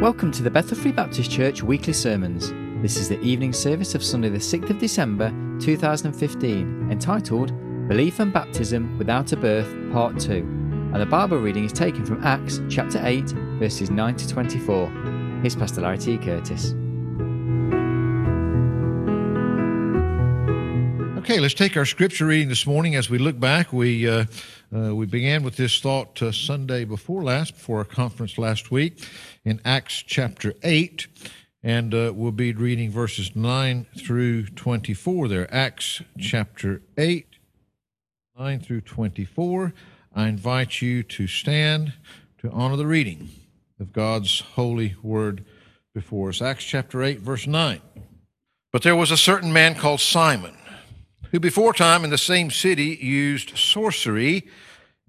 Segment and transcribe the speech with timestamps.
[0.00, 2.54] Welcome to the Bethel Free Baptist Church weekly sermons.
[2.80, 5.28] This is the evening service of Sunday, the 6th of December
[5.60, 7.52] 2015, entitled
[7.86, 10.36] Belief and Baptism Without a Birth, Part 2.
[10.38, 13.24] And the Bible reading is taken from Acts chapter 8,
[13.58, 14.88] verses 9 to 24.
[15.42, 16.16] Here's Pastor Larry T.
[16.16, 16.74] Curtis.
[21.30, 22.96] Okay, let's take our scripture reading this morning.
[22.96, 24.24] As we look back, we uh,
[24.74, 29.06] uh, we began with this thought uh, Sunday before last, before our conference last week,
[29.44, 31.06] in Acts chapter eight,
[31.62, 35.28] and uh, we'll be reading verses nine through twenty-four.
[35.28, 37.28] There, Acts chapter eight,
[38.36, 39.72] nine through twenty-four.
[40.12, 41.92] I invite you to stand
[42.38, 43.28] to honor the reading
[43.78, 45.44] of God's holy word
[45.94, 46.42] before us.
[46.42, 47.82] Acts chapter eight, verse nine.
[48.72, 50.56] But there was a certain man called Simon
[51.30, 54.48] who before time in the same city used sorcery,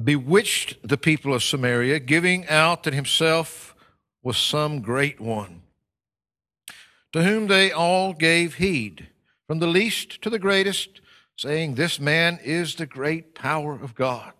[0.04, 3.76] bewitched the people of Samaria, giving out that himself
[4.24, 5.64] was some great one,
[7.12, 9.08] to whom they all gave heed,
[9.48, 11.02] from the least to the greatest,
[11.38, 14.34] saying, This man is the great power of God.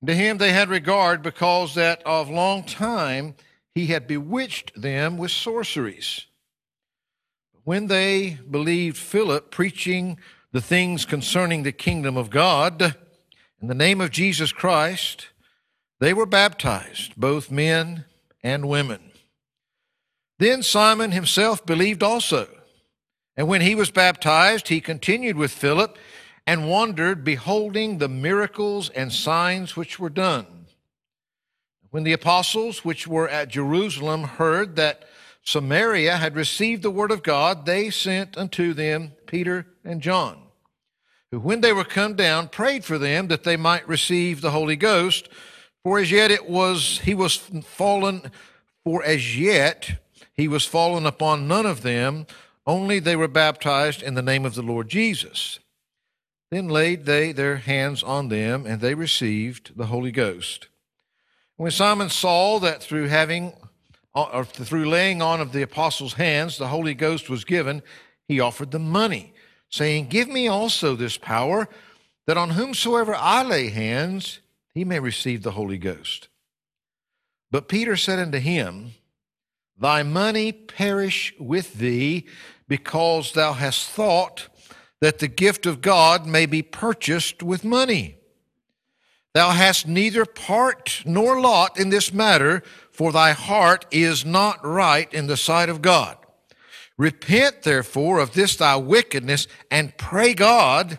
[0.00, 3.34] And To him they had regard because that of long time
[3.74, 6.26] he had bewitched them with sorceries.
[7.64, 10.18] When they believed Philip preaching
[10.52, 12.96] the things concerning the kingdom of God
[13.60, 15.28] in the name of Jesus Christ,
[16.00, 18.06] they were baptized, both men
[18.42, 19.12] and women.
[20.38, 22.48] Then Simon himself believed also.
[23.36, 25.98] And when he was baptized, he continued with Philip
[26.46, 30.66] and wondered, beholding the miracles and signs which were done.
[31.90, 35.04] When the apostles which were at Jerusalem heard that
[35.50, 40.38] Samaria had received the word of God, they sent unto them Peter and John,
[41.32, 44.76] who, when they were come down, prayed for them that they might receive the Holy
[44.76, 45.28] Ghost.
[45.82, 47.34] For as yet it was, he was
[47.64, 48.30] fallen,
[48.84, 50.00] for as yet
[50.34, 52.28] he was fallen upon none of them,
[52.64, 55.58] only they were baptized in the name of the Lord Jesus.
[56.52, 60.68] Then laid they their hands on them, and they received the Holy Ghost.
[61.56, 63.52] When Simon saw that through having
[64.14, 67.82] Uh, or through laying on of the apostles' hands, the Holy Ghost was given,
[68.26, 69.32] he offered them money,
[69.68, 71.68] saying, Give me also this power,
[72.26, 74.40] that on whomsoever I lay hands,
[74.74, 76.28] he may receive the Holy Ghost.
[77.50, 78.92] But Peter said unto him,
[79.78, 82.26] Thy money perish with thee,
[82.68, 84.48] because thou hast thought
[85.00, 88.16] that the gift of God may be purchased with money.
[89.32, 92.62] Thou hast neither part nor lot in this matter,
[93.00, 96.18] for thy heart is not right in the sight of God.
[96.98, 100.98] Repent therefore of this thy wickedness, and pray God,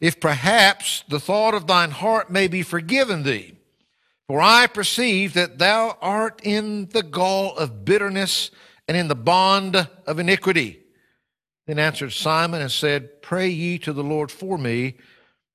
[0.00, 3.58] if perhaps the thought of thine heart may be forgiven thee.
[4.26, 8.50] For I perceive that thou art in the gall of bitterness
[8.88, 9.76] and in the bond
[10.06, 10.80] of iniquity.
[11.66, 14.94] Then answered Simon and said, Pray ye to the Lord for me,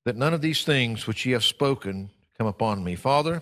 [0.05, 2.93] that none of these things which ye have spoken come upon me.
[2.93, 3.41] Father,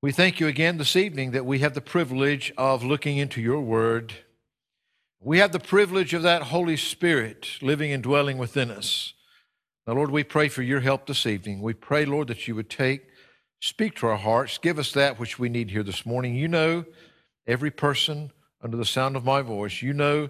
[0.00, 3.60] we thank you again this evening that we have the privilege of looking into your
[3.60, 4.12] word.
[5.20, 9.14] We have the privilege of that Holy Spirit living and dwelling within us.
[9.88, 11.62] Now, Lord, we pray for your help this evening.
[11.62, 13.08] We pray, Lord, that you would take,
[13.60, 16.36] speak to our hearts, give us that which we need here this morning.
[16.36, 16.84] You know
[17.48, 18.30] every person
[18.62, 19.82] under the sound of my voice.
[19.82, 20.28] You know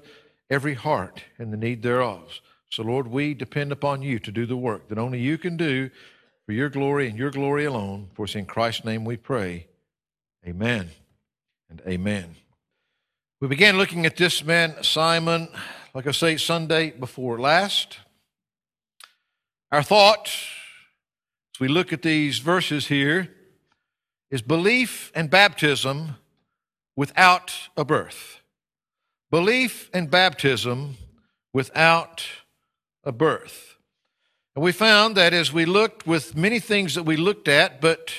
[0.48, 2.40] every heart and the need thereof.
[2.70, 5.90] So, Lord, we depend upon you to do the work that only you can do
[6.48, 8.08] for your glory and your glory alone.
[8.14, 9.66] For it's in Christ's name we pray.
[10.46, 10.88] Amen
[11.68, 12.36] and amen.
[13.38, 15.48] We began looking at this man, Simon,
[15.92, 17.98] like I say, Sunday before last.
[19.70, 20.28] Our thought,
[21.54, 23.28] as we look at these verses here,
[24.30, 26.16] is belief and baptism
[26.96, 28.40] without a birth.
[29.30, 30.96] Belief and baptism
[31.52, 32.26] without
[33.04, 33.76] a birth.
[34.58, 38.12] And we found that as we looked with many things that we looked at, but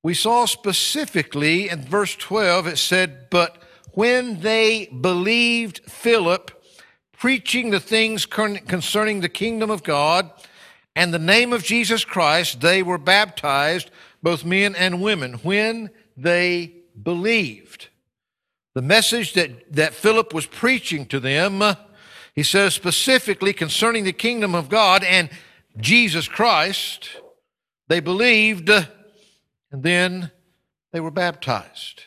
[0.00, 3.60] we saw specifically in verse 12, it said, But
[3.90, 6.52] when they believed Philip
[7.10, 10.30] preaching the things concerning the kingdom of God
[10.94, 13.90] and the name of Jesus Christ, they were baptized,
[14.22, 17.88] both men and women, when they believed.
[18.74, 21.60] The message that, that Philip was preaching to them
[22.40, 25.28] he says specifically concerning the kingdom of God and
[25.76, 27.10] Jesus Christ,
[27.88, 30.30] they believed and then
[30.90, 32.04] they were baptized.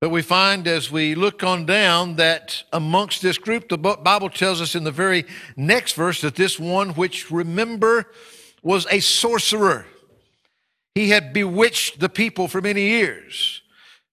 [0.00, 4.60] But we find as we look on down that amongst this group, the Bible tells
[4.60, 5.24] us in the very
[5.56, 8.12] next verse that this one, which remember,
[8.62, 9.84] was a sorcerer.
[10.94, 13.62] He had bewitched the people for many years.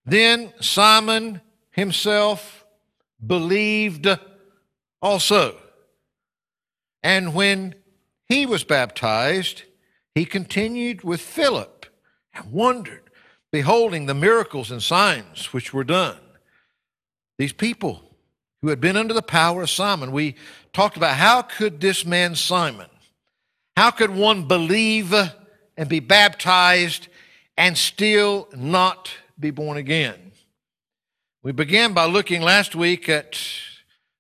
[0.03, 2.65] Then Simon himself
[3.23, 4.07] believed
[5.03, 5.57] also.
[7.03, 7.75] And when
[8.27, 9.63] he was baptized,
[10.15, 11.85] he continued with Philip
[12.33, 13.01] and wondered,
[13.51, 16.17] beholding the miracles and signs which were done.
[17.37, 18.01] These people
[18.61, 20.35] who had been under the power of Simon, we
[20.71, 22.89] talked about how could this man Simon,
[23.75, 25.13] how could one believe
[25.77, 27.09] and be baptized
[27.57, 30.31] and still not be born again?
[31.43, 33.37] We began by looking last week at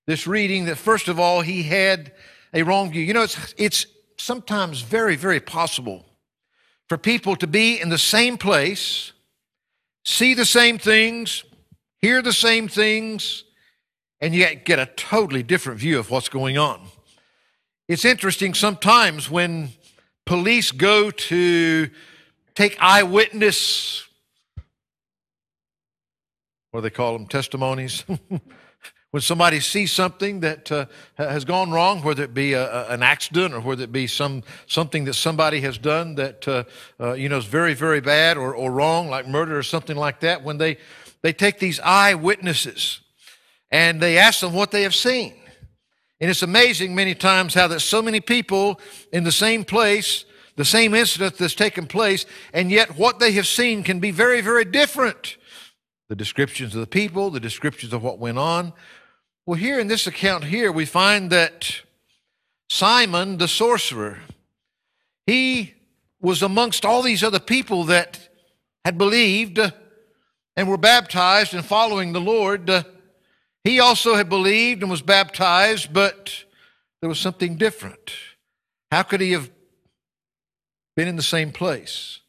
[0.05, 2.11] this reading that, first of all, he had
[2.53, 3.01] a wrong view.
[3.01, 3.85] You know, it's, it's
[4.17, 6.05] sometimes very, very possible
[6.89, 9.13] for people to be in the same place,
[10.05, 11.43] see the same things,
[12.01, 13.45] hear the same things,
[14.19, 16.81] and yet get a totally different view of what's going on.
[17.87, 19.69] It's interesting sometimes when
[20.25, 21.89] police go to
[22.55, 24.07] take eyewitness,
[26.71, 28.03] what do they call them, testimonies?
[29.13, 30.87] when somebody sees something that uh,
[31.19, 35.05] has gone wrong, whether it be a, an accident or whether it be some something
[35.05, 36.63] that somebody has done that uh,
[36.99, 40.21] uh, you know is very very bad or, or wrong, like murder or something like
[40.21, 40.79] that, when they
[41.21, 43.01] they take these eyewitnesses
[43.69, 45.35] and they ask them what they have seen,
[46.19, 48.81] and it's amazing many times how that so many people
[49.11, 50.25] in the same place,
[50.55, 54.41] the same incident that's taken place, and yet what they have seen can be very
[54.41, 55.37] very different.
[56.09, 58.73] The descriptions of the people, the descriptions of what went on
[59.45, 61.81] well, here in this account here, we find that
[62.69, 64.19] Simon the sorcerer,
[65.27, 65.73] he
[66.21, 68.29] was amongst all these other people that
[68.85, 69.59] had believed
[70.55, 72.85] and were baptized and following the Lord.
[73.63, 76.45] He also had believed and was baptized, but
[77.01, 78.13] there was something different.
[78.91, 79.49] How could he have
[80.95, 82.21] been in the same place,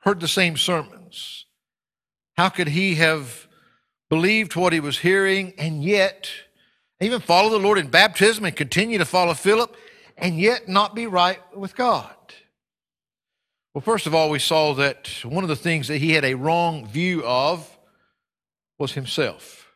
[0.00, 1.46] heard the same sermons?
[2.36, 3.45] How could he have
[4.08, 6.28] believed what he was hearing, and yet
[7.00, 9.76] even follow the Lord in baptism and continue to follow Philip,
[10.16, 12.14] and yet not be right with God.
[13.74, 16.34] Well, first of all, we saw that one of the things that he had a
[16.34, 17.78] wrong view of
[18.78, 19.68] was himself.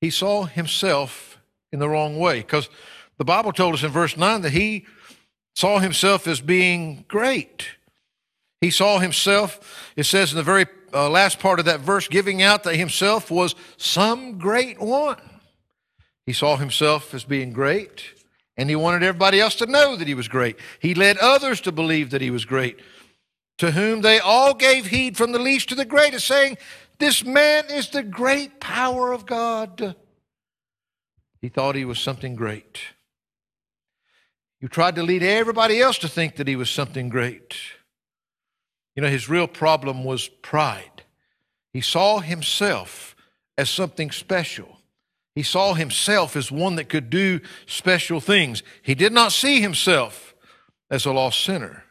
[0.00, 1.38] He saw himself
[1.72, 2.68] in the wrong way because
[3.18, 4.86] the Bible told us in verse 9 that he
[5.54, 7.66] saw himself as being great.
[8.60, 12.42] He saw himself, it says in the very uh, last part of that verse, giving
[12.42, 15.20] out that himself was some great one.
[16.26, 18.04] He saw himself as being great,
[18.56, 20.56] and he wanted everybody else to know that he was great.
[20.78, 22.78] He led others to believe that he was great,
[23.58, 26.58] to whom they all gave heed from the least to the greatest, saying,
[26.98, 29.96] This man is the great power of God.
[31.40, 32.80] He thought he was something great.
[34.60, 37.56] You tried to lead everybody else to think that he was something great.
[39.00, 41.04] You know, his real problem was pride.
[41.72, 43.16] He saw himself
[43.56, 44.76] as something special.
[45.34, 48.62] He saw himself as one that could do special things.
[48.82, 50.34] He did not see himself
[50.90, 51.84] as a lost sinner.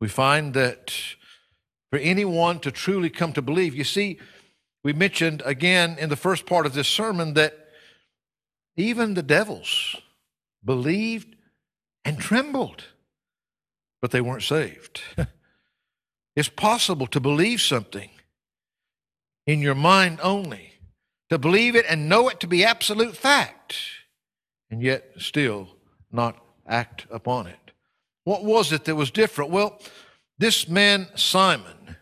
[0.00, 0.94] We find that
[1.90, 4.18] for anyone to truly come to believe, you see,
[4.82, 7.68] we mentioned again in the first part of this sermon that
[8.74, 9.96] even the devils
[10.64, 11.36] believed
[12.06, 12.84] and trembled,
[14.00, 15.02] but they weren't saved.
[16.34, 18.10] It's possible to believe something
[19.46, 20.72] in your mind only,
[21.30, 23.76] to believe it and know it to be absolute fact,
[24.70, 25.68] and yet still
[26.10, 26.36] not
[26.66, 27.72] act upon it.
[28.24, 29.50] What was it that was different?
[29.50, 29.80] Well,
[30.38, 31.96] this man, Simon,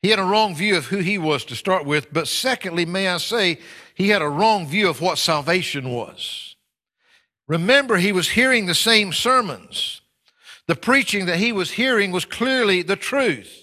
[0.00, 3.08] he had a wrong view of who he was to start with, but secondly, may
[3.08, 3.58] I say,
[3.94, 6.56] he had a wrong view of what salvation was.
[7.48, 10.00] Remember, he was hearing the same sermons.
[10.66, 13.60] The preaching that he was hearing was clearly the truth.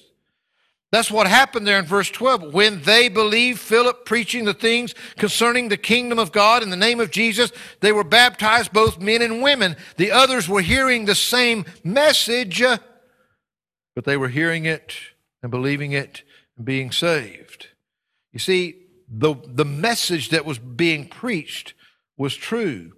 [0.91, 2.53] That's what happened there in verse 12.
[2.53, 6.99] When they believed Philip preaching the things concerning the kingdom of God in the name
[6.99, 9.77] of Jesus, they were baptized, both men and women.
[9.95, 14.93] The others were hearing the same message, but they were hearing it
[15.41, 16.23] and believing it
[16.57, 17.67] and being saved.
[18.33, 18.75] You see,
[19.07, 21.73] the, the message that was being preached
[22.17, 22.93] was true.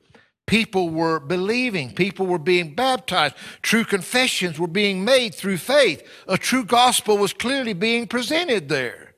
[0.46, 1.94] People were believing.
[1.94, 3.36] People were being baptized.
[3.62, 6.08] True confessions were being made through faith.
[6.28, 9.16] A true gospel was clearly being presented there.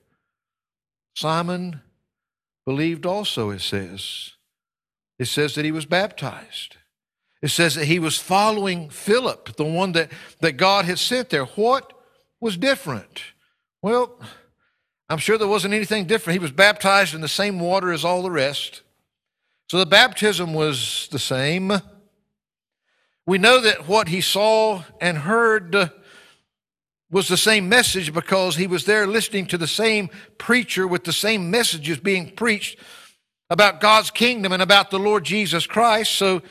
[1.15, 1.81] Simon
[2.65, 4.33] believed also, it says.
[5.17, 6.77] It says that he was baptized.
[7.41, 11.45] It says that he was following Philip, the one that, that God had sent there.
[11.45, 11.93] What
[12.39, 13.21] was different?
[13.81, 14.19] Well,
[15.09, 16.35] I'm sure there wasn't anything different.
[16.35, 18.81] He was baptized in the same water as all the rest.
[19.67, 21.71] So the baptism was the same.
[23.25, 25.91] We know that what he saw and heard
[27.09, 31.13] was the same message because he was there listening to the same preacher with the
[31.13, 32.77] same messages being preached
[33.49, 36.11] about God's kingdom and about the Lord Jesus Christ.
[36.11, 36.41] So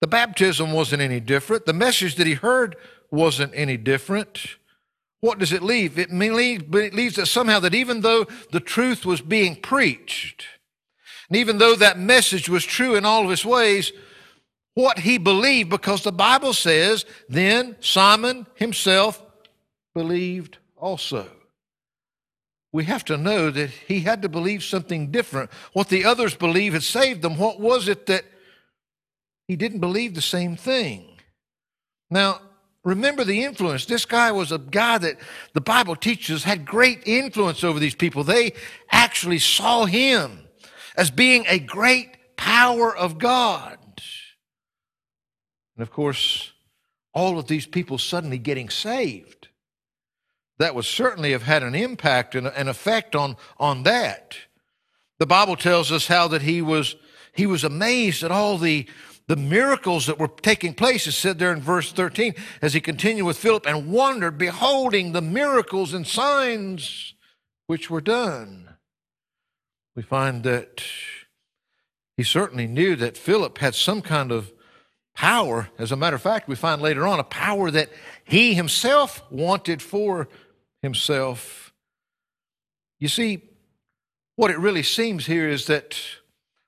[0.00, 1.66] the baptism wasn't any different.
[1.66, 2.76] The message that he heard
[3.10, 4.56] wasn't any different.
[5.20, 5.98] What does it leave?
[5.98, 10.46] It leaves that somehow that even though the truth was being preached,
[11.28, 13.92] and even though that message was true in all of its ways,
[14.74, 19.22] what he believed, because the Bible says, then Simon himself
[19.94, 21.28] believed also.
[22.72, 25.50] We have to know that he had to believe something different.
[25.74, 27.38] What the others believed had saved them.
[27.38, 28.24] What was it that
[29.46, 31.06] he didn't believe the same thing?
[32.10, 32.40] Now,
[32.82, 33.86] remember the influence.
[33.86, 35.18] This guy was a guy that
[35.52, 38.24] the Bible teaches had great influence over these people.
[38.24, 38.54] They
[38.90, 40.43] actually saw him
[40.96, 43.78] as being a great power of God.
[45.76, 46.52] And of course,
[47.12, 49.48] all of these people suddenly getting saved.
[50.58, 54.36] That would certainly have had an impact and an effect on, on that.
[55.18, 56.96] The Bible tells us how that he was,
[57.32, 58.86] he was amazed at all the,
[59.26, 61.06] the miracles that were taking place.
[61.06, 65.22] It said there in verse 13, as he continued with Philip and wondered, beholding the
[65.22, 67.14] miracles and signs
[67.66, 68.63] which were done.
[69.96, 70.82] We find that
[72.16, 74.52] he certainly knew that Philip had some kind of
[75.14, 75.68] power.
[75.78, 77.90] As a matter of fact, we find later on a power that
[78.24, 80.28] he himself wanted for
[80.82, 81.72] himself.
[82.98, 83.42] You see,
[84.36, 85.96] what it really seems here is that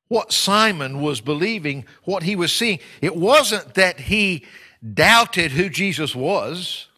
[0.09, 4.45] what Simon was believing, what he was seeing, it wasn't that he
[4.95, 6.89] doubted who Jesus was.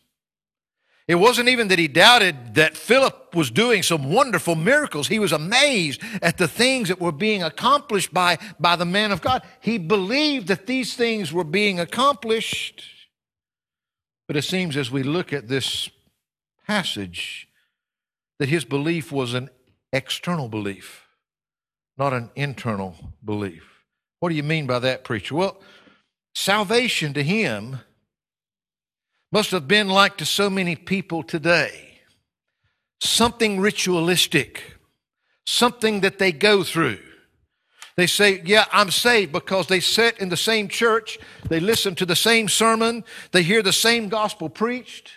[1.09, 5.09] It wasn't even that he doubted that Philip was doing some wonderful miracles.
[5.09, 9.23] He was amazed at the things that were being accomplished by, by the man of
[9.23, 9.43] God.
[9.61, 12.85] He believed that these things were being accomplished.
[14.27, 15.89] But it seems as we look at this
[16.67, 17.49] passage
[18.39, 19.49] that his belief was an
[19.95, 21.07] external belief,
[21.97, 23.83] not an internal belief.
[24.21, 25.35] What do you mean by that, preacher?
[25.35, 25.59] Well,
[26.35, 27.79] salvation to him
[29.31, 31.89] must have been like to so many people today
[33.01, 34.77] something ritualistic,
[35.47, 36.99] something that they go through.
[37.97, 41.19] They say, Yeah, I'm saved because they sit in the same church,
[41.49, 45.11] they listen to the same sermon, they hear the same gospel preached,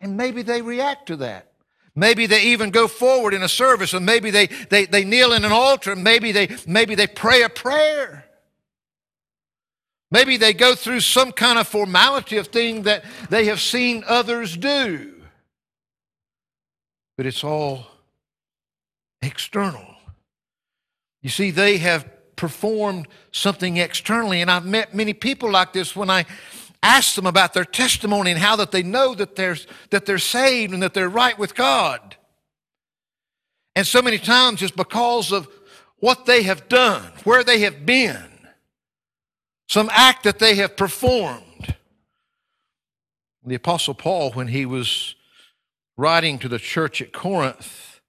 [0.00, 1.52] and maybe they react to that.
[1.96, 5.44] Maybe they even go forward in a service, and maybe they, they, they kneel in
[5.44, 8.24] an altar, and maybe they, maybe they pray a prayer.
[10.10, 14.56] Maybe they go through some kind of formality of thing that they have seen others
[14.56, 15.14] do.
[17.16, 17.86] But it's all
[19.20, 19.84] external.
[21.20, 26.08] You see, they have performed something externally, and I've met many people like this when
[26.08, 26.24] I
[26.82, 29.56] ask them about their testimony and how that they know that they're,
[29.90, 32.16] that they're saved and that they're right with God.
[33.74, 35.48] And so many times it's because of
[35.98, 38.27] what they have done, where they have been
[39.68, 41.76] some act that they have performed.
[43.44, 45.14] The Apostle Paul, when he was
[45.96, 48.00] writing to the church at Corinth,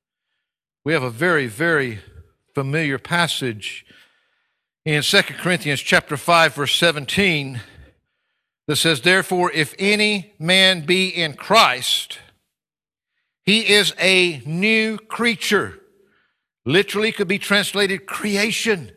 [0.83, 1.99] we have a very, very
[2.55, 3.85] familiar passage
[4.85, 7.61] in 2 Corinthians chapter 5 verse 17
[8.67, 12.19] that says therefore if any man be in Christ
[13.43, 15.79] he is a new creature
[16.65, 18.91] literally could be translated creation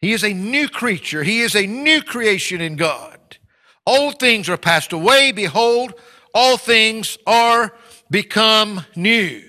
[0.00, 1.22] he is a new creature.
[1.22, 3.38] He is a new creation in God.
[3.86, 5.32] Old things are passed away.
[5.32, 5.94] Behold,
[6.34, 7.74] all things are
[8.10, 9.42] become new.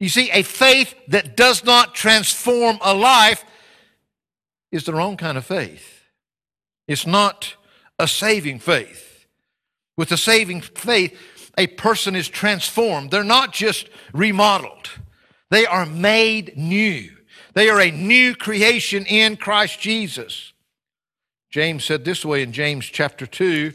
[0.00, 3.44] You see, a faith that does not transform a life
[4.72, 6.04] is the wrong kind of faith.
[6.88, 7.54] It's not
[7.98, 9.26] a saving faith.
[9.96, 11.16] With a saving faith,
[11.56, 13.10] a person is transformed.
[13.10, 14.90] They're not just remodeled,
[15.50, 17.10] they are made new.
[17.54, 20.52] They are a new creation in Christ Jesus.
[21.50, 23.74] James said this way in James chapter 2,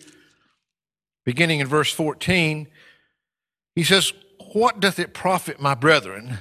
[1.26, 2.68] beginning in verse 14.
[3.76, 4.14] He says,
[4.54, 6.40] What doth it profit, my brethren,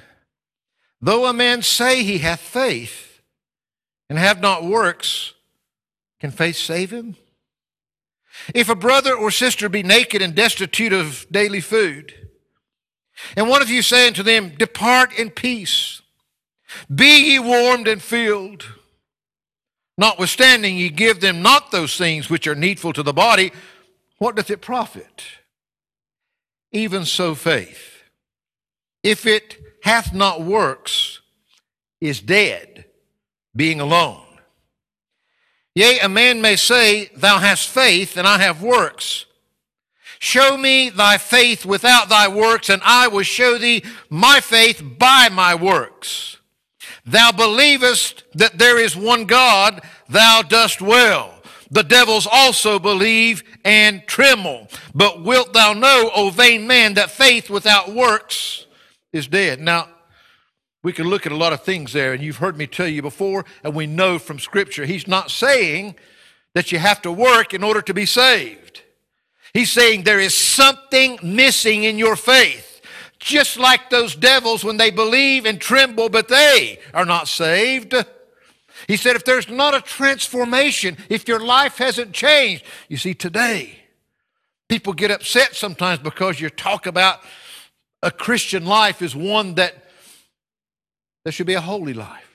[1.02, 3.21] though a man say he hath faith
[4.09, 5.35] and have not works,
[6.21, 7.16] can faith save him?
[8.55, 12.14] If a brother or sister be naked and destitute of daily food,
[13.37, 16.00] and one of you say unto them, Depart in peace,
[16.95, 18.64] be ye warmed and filled.
[19.99, 23.52] Notwithstanding, ye give them not those things which are needful to the body.
[24.18, 25.25] What doth it profit?
[26.73, 28.02] Even so, faith,
[29.02, 31.21] if it hath not works,
[32.00, 32.85] is dead,
[33.54, 34.23] being alone.
[35.75, 39.26] Yea, a man may say, Thou hast faith, and I have works.
[40.18, 45.28] Show me thy faith without thy works, and I will show thee my faith by
[45.30, 46.36] my works.
[47.07, 51.33] Thou believest that there is one God, thou dost well.
[51.71, 54.69] The devils also believe and tremble.
[54.95, 58.67] But wilt thou know, O vain man, that faith without works
[59.13, 59.61] is dead?
[59.61, 59.89] Now,
[60.83, 63.03] we can look at a lot of things there, and you've heard me tell you
[63.03, 65.97] before, and we know from Scripture, he's not saying
[66.55, 68.83] that you have to work in order to be saved.
[69.53, 72.75] He's saying there is something missing in your faith.
[73.26, 77.92] Just like those devils when they believe and tremble, but they are not saved.
[78.87, 83.80] He said, if there's not a transformation, if your life hasn't changed, you see, today,
[84.68, 87.18] people get upset sometimes because you talk about
[88.00, 89.75] a Christian life is one that
[91.25, 92.30] there should be a holy life.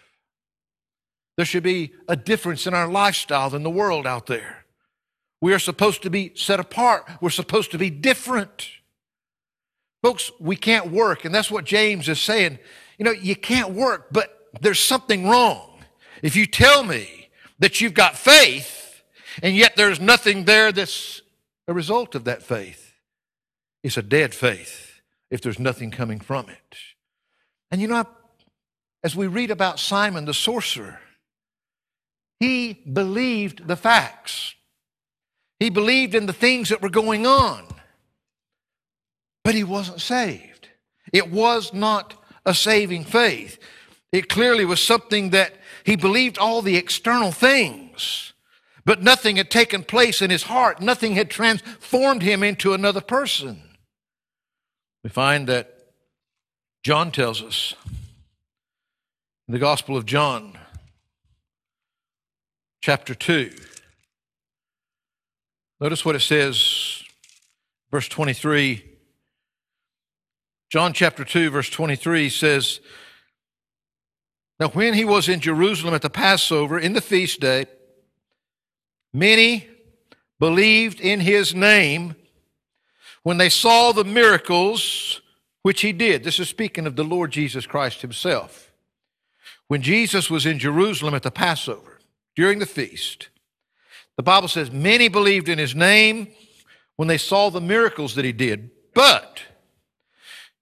[1.37, 4.65] There should be a difference in our lifestyle than the world out there.
[5.39, 7.09] We are supposed to be set apart.
[7.21, 8.67] We're supposed to be different.
[10.01, 12.57] Folks, we can't work, and that's what James is saying.
[12.97, 15.83] You know, you can't work, but there's something wrong.
[16.21, 17.29] If you tell me
[17.59, 19.03] that you've got faith,
[19.41, 21.21] and yet there's nothing there that's
[21.67, 22.95] a result of that faith,
[23.83, 26.77] it's a dead faith if there's nothing coming from it.
[27.71, 28.05] And you know,
[29.03, 30.99] as we read about Simon the sorcerer,
[32.39, 34.55] he believed the facts.
[35.59, 37.67] He believed in the things that were going on,
[39.43, 40.69] but he wasn't saved.
[41.11, 42.13] It was not
[42.45, 43.59] a saving faith.
[44.11, 48.33] It clearly was something that he believed all the external things,
[48.85, 50.81] but nothing had taken place in his heart.
[50.81, 53.61] Nothing had transformed him into another person.
[55.03, 55.93] We find that
[56.83, 57.75] John tells us
[59.47, 60.57] in the Gospel of John,
[62.81, 63.51] chapter 2.
[65.79, 67.03] Notice what it says,
[67.91, 68.90] verse 23.
[70.71, 72.79] John chapter 2, verse 23 says,
[74.57, 77.65] now, when he was in Jerusalem at the Passover in the feast day,
[79.11, 79.67] many
[80.39, 82.15] believed in his name
[83.23, 85.19] when they saw the miracles
[85.63, 86.23] which he did.
[86.23, 88.71] This is speaking of the Lord Jesus Christ himself.
[89.67, 91.99] When Jesus was in Jerusalem at the Passover
[92.35, 93.29] during the feast,
[94.15, 96.27] the Bible says many believed in his name
[96.97, 98.69] when they saw the miracles that he did.
[98.93, 99.41] But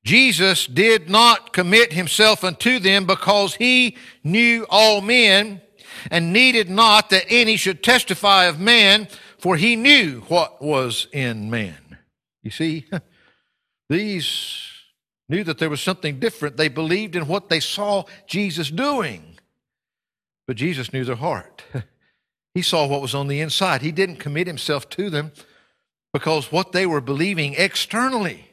[0.04, 5.62] Jesus did not commit himself unto them because he knew all men
[6.10, 9.08] and needed not that any should testify of man,
[9.38, 11.98] for he knew what was in man.
[12.44, 12.86] You see,
[13.90, 14.66] these
[15.28, 16.58] knew that there was something different.
[16.58, 19.38] They believed in what they saw Jesus doing.
[20.48, 21.64] But Jesus knew their heart.
[22.56, 23.82] He saw what was on the inside.
[23.82, 25.32] He didn't commit himself to them
[26.12, 28.49] because what they were believing externally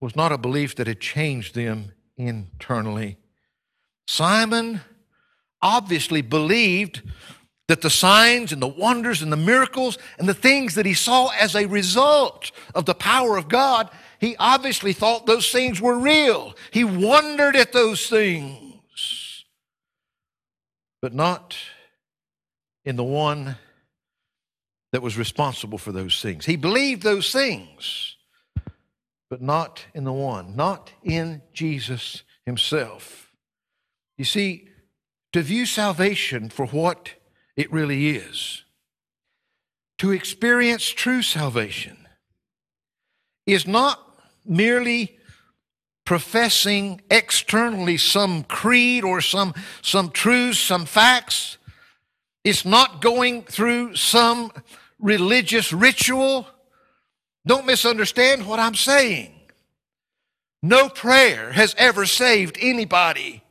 [0.00, 3.16] was not a belief that had changed them internally.
[4.06, 4.80] Simon
[5.62, 7.02] obviously believed
[7.68, 11.28] that the signs and the wonders and the miracles and the things that he saw
[11.28, 13.88] as a result of the power of God,
[14.20, 16.54] he obviously thought those things were real.
[16.70, 19.44] He wondered at those things,
[21.00, 21.56] but not
[22.84, 23.56] in the one
[24.92, 26.44] that was responsible for those things.
[26.44, 28.13] He believed those things
[29.34, 33.32] but not in the one, not in Jesus himself.
[34.16, 34.68] You see,
[35.32, 37.10] to view salvation for what
[37.56, 38.62] it really is,
[39.98, 42.06] to experience true salvation,
[43.44, 45.18] is not merely
[46.04, 51.58] professing externally some creed or some, some truths, some facts.
[52.44, 54.52] It's not going through some
[55.00, 56.46] religious ritual
[57.46, 59.32] don't misunderstand what I'm saying.
[60.62, 63.42] No prayer has ever saved anybody.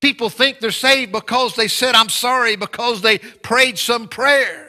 [0.00, 4.68] People think they're saved because they said, I'm sorry, because they prayed some prayer.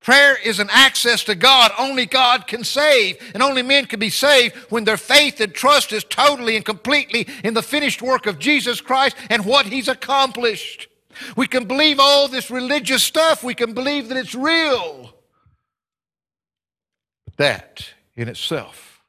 [0.00, 1.72] Prayer is an access to God.
[1.78, 5.92] Only God can save, and only men can be saved when their faith and trust
[5.92, 10.88] is totally and completely in the finished work of Jesus Christ and what He's accomplished.
[11.36, 15.13] We can believe all this religious stuff, we can believe that it's real.
[17.36, 19.02] That in itself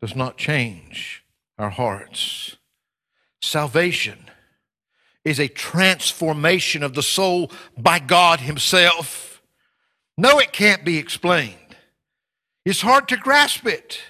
[0.00, 1.24] does not change
[1.58, 2.56] our hearts.
[3.40, 4.18] Salvation
[5.24, 9.42] is a transformation of the soul by God Himself.
[10.16, 11.56] No, it can't be explained.
[12.64, 14.00] It's hard to grasp it,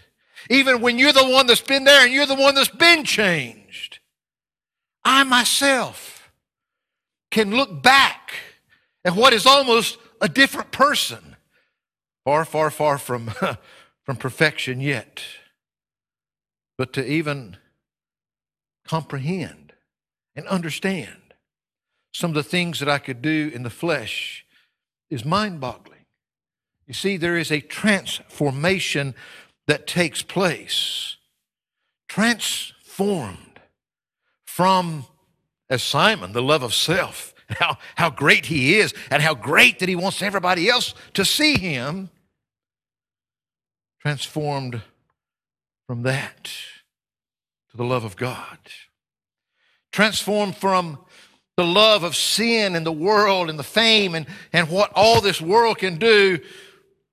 [0.49, 3.99] even when you're the one that's been there and you're the one that's been changed.
[5.05, 6.31] I myself
[7.31, 8.33] can look back
[9.05, 11.30] at what is almost a different person
[12.31, 13.33] far, far, far from,
[14.05, 15.21] from perfection yet.
[16.79, 17.57] But to even
[18.87, 19.73] comprehend
[20.37, 21.35] and understand
[22.13, 24.47] some of the things that I could do in the flesh
[25.11, 26.07] is mind boggling.
[26.87, 29.17] You see, there is a transformation
[29.67, 31.17] that takes place.
[32.09, 33.59] Transformed
[34.47, 35.05] from,
[35.69, 39.89] as Simon, the love of self, how, how great he is, and how great that
[39.89, 42.09] he wants everybody else to see him.
[44.01, 44.83] Transformed
[45.87, 46.45] from that
[47.71, 48.59] to the love of God.
[49.93, 50.99] Transformed from
[51.57, 55.41] the love of sin and the world and the fame and, and what all this
[55.41, 56.39] world can do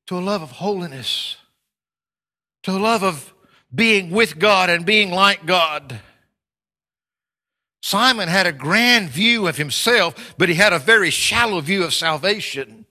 [0.08, 1.36] to a love of holiness,
[2.63, 3.34] to a love of
[3.73, 6.00] being with God and being like God.
[7.82, 11.93] Simon had a grand view of himself, but he had a very shallow view of
[11.93, 12.86] salvation.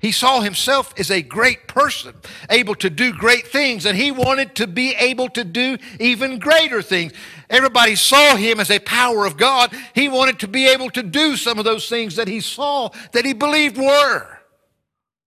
[0.00, 2.14] He saw himself as a great person,
[2.48, 6.80] able to do great things, and he wanted to be able to do even greater
[6.80, 7.12] things.
[7.50, 9.76] Everybody saw him as a power of God.
[9.94, 13.26] He wanted to be able to do some of those things that he saw that
[13.26, 14.38] he believed were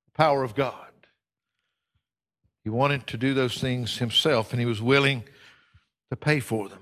[0.06, 0.76] the power of God.
[2.64, 5.24] He wanted to do those things himself, and he was willing
[6.10, 6.80] to pay for them.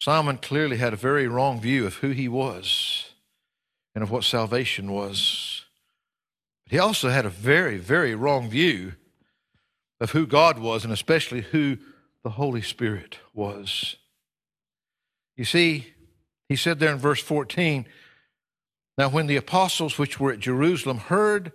[0.00, 3.10] Simon clearly had a very wrong view of who he was
[3.94, 5.57] and of what salvation was.
[6.68, 8.92] But he also had a very, very wrong view
[10.00, 11.78] of who God was and especially who
[12.22, 13.96] the Holy Spirit was.
[15.34, 15.94] You see,
[16.46, 17.86] he said there in verse 14,
[18.98, 21.52] Now when the apostles which were at Jerusalem heard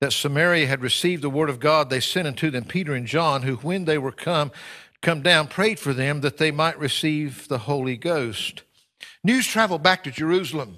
[0.00, 3.42] that Samaria had received the word of God, they sent unto them Peter and John,
[3.42, 4.52] who when they were come,
[5.02, 8.62] come down, prayed for them that they might receive the Holy Ghost.
[9.24, 10.76] News traveled back to Jerusalem.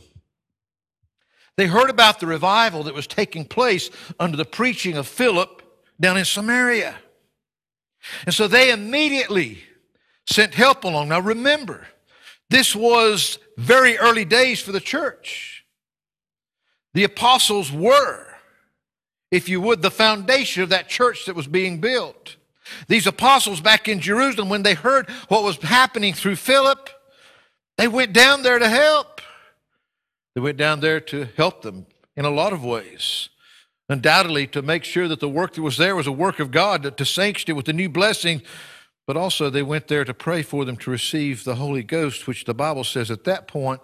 [1.61, 5.63] They heard about the revival that was taking place under the preaching of Philip
[6.01, 6.95] down in Samaria.
[8.25, 9.59] And so they immediately
[10.25, 11.11] sent help along.
[11.11, 11.87] Now remember,
[12.49, 15.67] this was very early days for the church.
[16.95, 18.29] The apostles were,
[19.31, 22.37] if you would, the foundation of that church that was being built.
[22.89, 26.89] These apostles back in Jerusalem, when they heard what was happening through Philip,
[27.77, 29.10] they went down there to help.
[30.35, 33.29] They went down there to help them in a lot of ways.
[33.89, 36.85] Undoubtedly, to make sure that the work that was there was a work of God,
[36.85, 38.43] to, to sanction it with the new blessing,
[39.07, 42.45] but also they went there to pray for them to receive the Holy Ghost, which
[42.45, 43.81] the Bible says at that point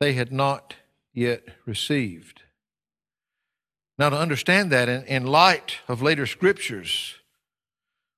[0.00, 0.74] they had not
[1.14, 2.42] yet received.
[3.98, 7.14] Now, to understand that in, in light of later scriptures,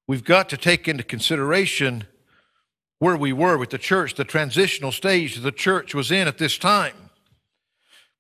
[0.09, 2.05] we've got to take into consideration
[2.99, 6.57] where we were with the church, the transitional stage the church was in at this
[6.57, 7.10] time.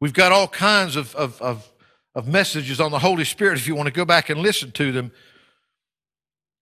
[0.00, 1.70] We've got all kinds of, of, of,
[2.14, 4.92] of messages on the Holy Spirit if you want to go back and listen to
[4.92, 5.12] them.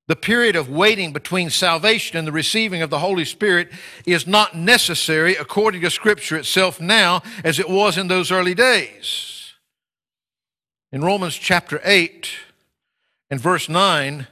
[0.09, 3.71] The period of waiting between salvation and the receiving of the Holy Spirit
[4.07, 9.53] is not necessary according to Scripture itself now as it was in those early days.
[10.91, 12.31] In Romans chapter 8
[13.31, 14.27] and verse 9,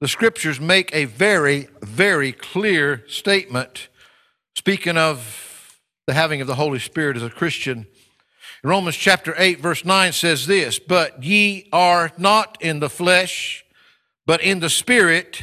[0.00, 3.88] the Scriptures make a very, very clear statement
[4.56, 5.41] speaking of
[6.06, 7.86] the having of the Holy Spirit as a Christian
[8.64, 13.64] Romans chapter 8, verse 9 says this But ye are not in the flesh,
[14.24, 15.42] but in the Spirit,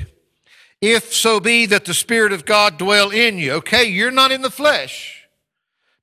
[0.79, 3.53] if so be that the Spirit of God dwell in you.
[3.53, 5.27] Okay, you're not in the flesh,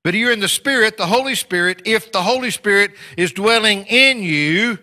[0.03, 4.21] but you're in the Spirit, the Holy Spirit, if the Holy Spirit is dwelling in
[4.21, 4.77] you.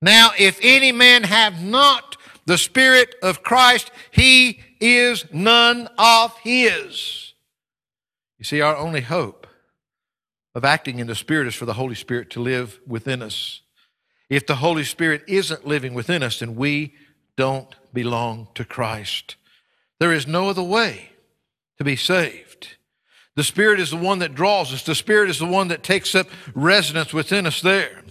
[0.00, 7.29] Now, if any man have not the Spirit of Christ, he is none of his.
[8.40, 9.46] You see, our only hope
[10.54, 13.60] of acting in the Spirit is for the Holy Spirit to live within us.
[14.30, 16.94] If the Holy Spirit isn't living within us, then we
[17.36, 19.36] don't belong to Christ.
[19.98, 21.10] There is no other way
[21.76, 22.76] to be saved.
[23.36, 24.84] The Spirit is the one that draws us.
[24.84, 28.02] The Spirit is the one that takes up residence within us there.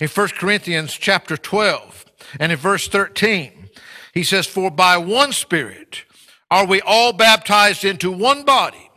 [0.00, 2.06] In 1 Corinthians chapter 12
[2.40, 3.68] and in verse 13,
[4.14, 6.04] he says, For by one Spirit
[6.50, 8.90] are we all baptized into one body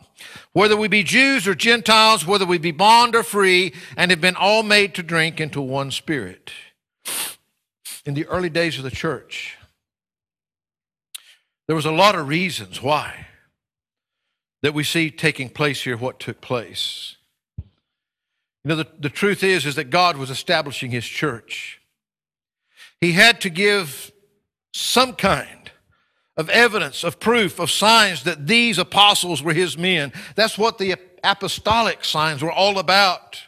[0.52, 4.36] whether we be Jews or Gentiles, whether we be bond or free, and have been
[4.36, 6.50] all made to drink into one spirit.
[8.04, 9.56] In the early days of the church,
[11.66, 13.26] there was a lot of reasons why
[14.62, 17.16] that we see taking place here what took place.
[18.64, 21.80] You know, the, the truth is, is that God was establishing his church.
[23.00, 24.10] He had to give
[24.72, 25.57] some kind
[26.38, 30.12] of evidence, of proof, of signs that these apostles were his men.
[30.36, 33.42] That's what the apostolic signs were all about.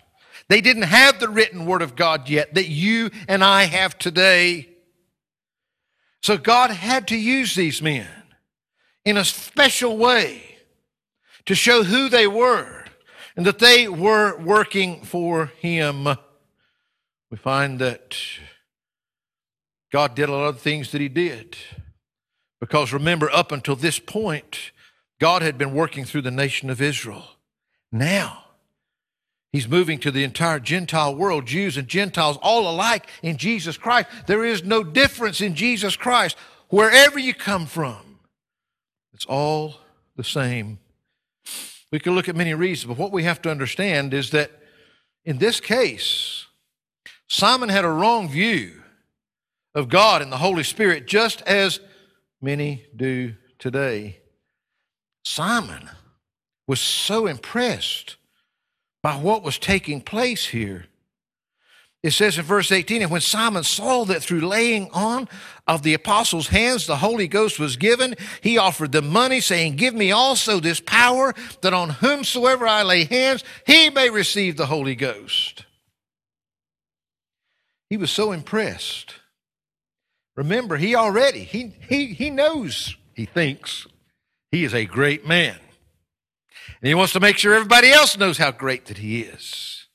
[0.49, 4.69] They didn't have the written word of God yet that you and I have today.
[6.21, 8.09] So God had to use these men
[9.05, 10.57] in a special way
[11.47, 12.85] to show who they were
[13.37, 16.09] and that they were working for Him.
[17.31, 18.17] We find that
[19.93, 21.57] God did a lot of things that He did.
[22.61, 24.73] Because remember, up until this point,
[25.19, 27.25] God had been working through the nation of Israel.
[27.91, 28.45] Now,
[29.53, 34.09] He's moving to the entire Gentile world, Jews and Gentiles, all alike in Jesus Christ.
[34.27, 36.37] There is no difference in Jesus Christ.
[36.69, 38.21] Wherever you come from,
[39.13, 39.75] it's all
[40.15, 40.79] the same.
[41.91, 44.53] We could look at many reasons, but what we have to understand is that
[45.25, 46.47] in this case,
[47.27, 48.83] Simon had a wrong view
[49.75, 51.81] of God and the Holy Spirit, just as
[52.41, 54.19] many do today.
[55.25, 55.91] Simon
[56.67, 58.17] was so impressed
[59.03, 60.87] by what was taking place here.
[62.03, 65.29] It says in verse 18, and when Simon saw that through laying on
[65.67, 69.95] of the apostles' hands the Holy Ghost was given, he offered them money, saying, Give
[69.95, 74.95] me also this power, that on whomsoever I lay hands, he may receive the Holy
[74.95, 75.67] Ghost.
[77.91, 79.17] He was so impressed.
[80.41, 83.87] Remember, he already, he, he, he knows, he thinks,
[84.51, 85.59] he is a great man.
[86.81, 89.87] And he wants to make sure everybody else knows how great that he is.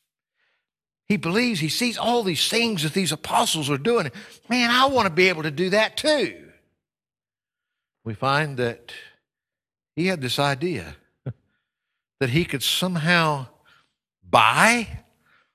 [1.07, 4.11] He believes, he sees all these things that these apostles are doing.
[4.47, 6.51] Man, I want to be able to do that too.
[8.03, 8.93] We find that
[9.95, 10.95] he had this idea
[12.19, 13.47] that he could somehow
[14.23, 14.99] buy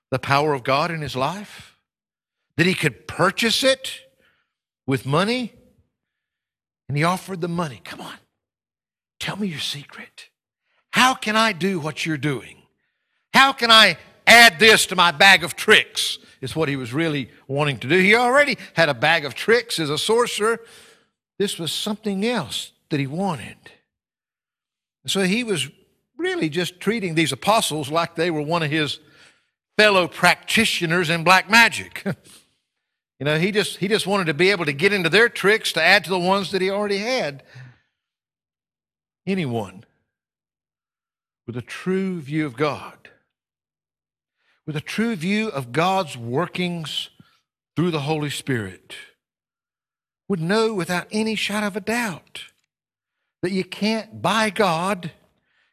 [0.09, 1.77] the power of God in his life,
[2.57, 4.01] that he could purchase it
[4.85, 5.53] with money.
[6.87, 7.81] And he offered the money.
[7.83, 8.17] Come on,
[9.19, 10.29] tell me your secret.
[10.91, 12.57] How can I do what you're doing?
[13.33, 16.17] How can I add this to my bag of tricks?
[16.41, 17.99] Is what he was really wanting to do.
[17.99, 20.59] He already had a bag of tricks as a sorcerer.
[21.37, 23.57] This was something else that he wanted.
[25.05, 25.69] So he was
[26.17, 28.99] really just treating these apostles like they were one of his
[29.77, 32.03] fellow practitioners in black magic.
[33.21, 35.71] you know, he just he just wanted to be able to get into their tricks
[35.73, 37.43] to add to the ones that he already had.
[39.27, 39.85] Anyone
[41.45, 43.11] with a true view of God,
[44.65, 47.11] with a true view of God's workings
[47.75, 48.95] through the Holy Spirit,
[50.27, 52.45] would know without any shadow of a doubt
[53.43, 55.11] that you can't buy God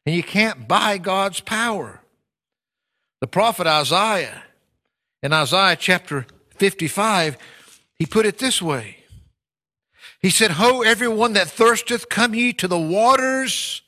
[0.05, 2.03] and you can't buy God's power.
[3.23, 4.43] The prophet Isaiah,
[5.23, 6.27] in Isaiah chapter
[6.59, 7.37] 55,
[7.95, 8.99] he put it this way.
[10.21, 13.83] He said, Ho, everyone that thirsteth, come ye to the waters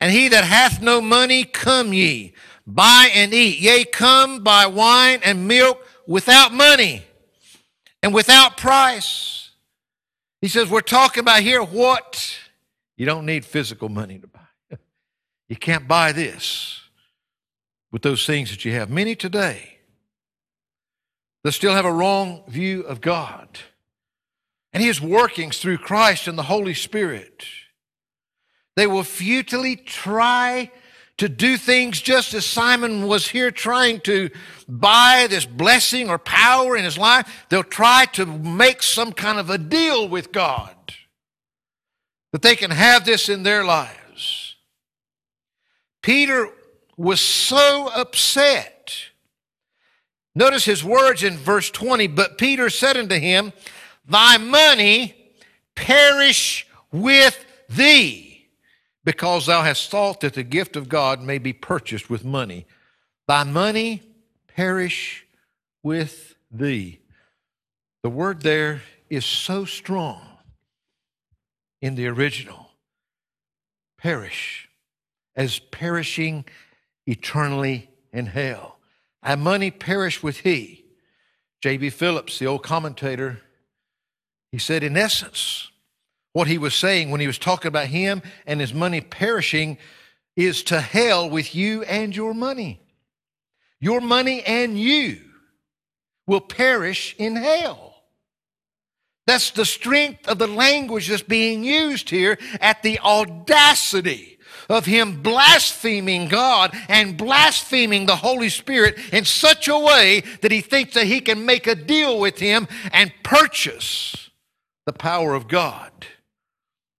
[0.00, 2.34] and he that hath no money, come ye,
[2.66, 3.58] buy and eat.
[3.60, 7.02] Yea, come buy wine and milk without money
[8.02, 9.50] and without price.
[10.40, 12.38] He says, We're talking about here what?
[12.96, 14.40] You don't need physical money to buy.
[15.48, 16.80] You can't buy this
[17.92, 18.90] with those things that you have.
[18.90, 19.75] Many today
[21.46, 23.48] that still have a wrong view of God
[24.72, 27.44] and His workings through Christ and the Holy Spirit.
[28.74, 30.72] They will futilely try
[31.18, 34.30] to do things just as Simon was here trying to
[34.66, 37.46] buy this blessing or power in his life.
[37.48, 40.74] They'll try to make some kind of a deal with God
[42.32, 44.56] that they can have this in their lives.
[46.02, 46.50] Peter
[46.96, 48.75] was so upset.
[50.36, 52.08] Notice his words in verse 20.
[52.08, 53.54] But Peter said unto him,
[54.06, 55.14] Thy money
[55.74, 58.46] perish with thee
[59.02, 62.66] because thou hast thought that the gift of God may be purchased with money.
[63.26, 64.02] Thy money
[64.54, 65.26] perish
[65.82, 67.00] with thee.
[68.02, 70.20] The word there is so strong
[71.80, 72.72] in the original.
[73.96, 74.68] Perish,
[75.34, 76.44] as perishing
[77.06, 78.75] eternally in hell.
[79.22, 80.84] Thy money perish with he.
[81.62, 81.90] J.B.
[81.90, 83.40] Phillips, the old commentator,
[84.52, 85.70] he said, in essence,
[86.32, 89.78] what he was saying when he was talking about him and his money perishing
[90.36, 92.80] is to hell with you and your money.
[93.80, 95.20] Your money and you
[96.26, 97.94] will perish in hell.
[99.26, 104.35] That's the strength of the language that's being used here at the audacity
[104.68, 110.60] of him blaspheming God and blaspheming the Holy Spirit in such a way that he
[110.60, 114.30] thinks that he can make a deal with him and purchase
[114.86, 115.92] the power of God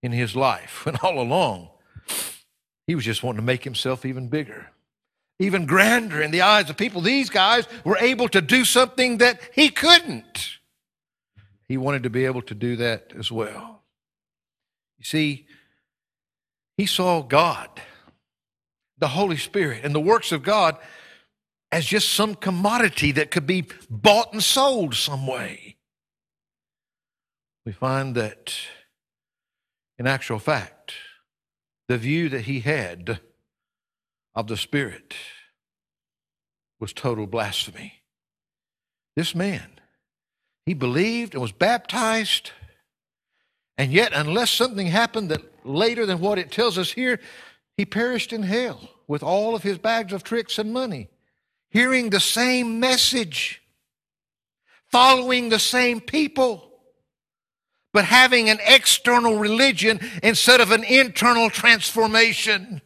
[0.04, 0.84] in his life.
[0.88, 1.70] And all along,
[2.86, 4.68] he was just wanting to make himself even bigger.
[5.40, 7.02] even grander in the eyes of people.
[7.02, 10.58] These guys were able to do something that he couldn't.
[11.68, 13.82] He wanted to be able to do that as well.
[14.98, 15.47] You see,
[16.78, 17.70] he saw God,
[18.98, 20.78] the Holy Spirit, and the works of God
[21.72, 25.76] as just some commodity that could be bought and sold some way.
[27.66, 28.56] We find that,
[29.98, 30.94] in actual fact,
[31.88, 33.20] the view that he had
[34.36, 35.16] of the Spirit
[36.80, 38.04] was total blasphemy.
[39.16, 39.80] This man,
[40.66, 42.52] he believed and was baptized,
[43.78, 47.20] and yet, unless something happened that later than what it tells us here,
[47.76, 51.10] he perished in hell with all of his bags of tricks and money,
[51.70, 53.62] hearing the same message,
[54.90, 56.68] following the same people
[57.98, 62.80] but having an external religion instead of an internal transformation.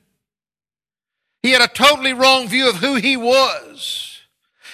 [1.44, 4.22] He had a totally wrong view of who he was.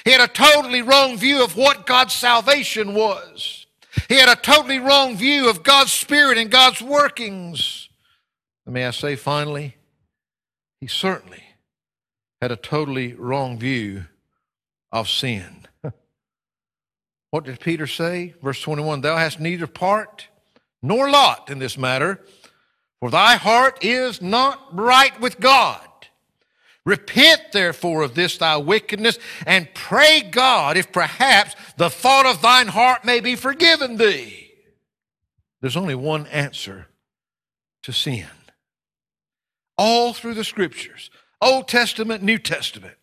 [0.05, 3.65] He had a totally wrong view of what God's salvation was.
[4.09, 7.86] He had a totally wrong view of God's Spirit and God's workings.
[8.69, 9.77] May I say finally,
[10.81, 11.43] he certainly
[12.41, 14.05] had a totally wrong view
[14.91, 15.65] of sin.
[17.29, 18.35] What did Peter say?
[18.41, 20.27] Verse 21 Thou hast neither part
[20.81, 22.23] nor lot in this matter,
[23.01, 25.81] for thy heart is not right with God.
[26.85, 32.67] Repent therefore of this thy wickedness, and pray God if perhaps the thought of thine
[32.67, 34.51] heart may be forgiven thee.
[35.59, 36.87] There's only one answer
[37.83, 38.27] to sin.
[39.77, 41.09] All through the scriptures,
[41.41, 42.95] Old Testament, New Testament.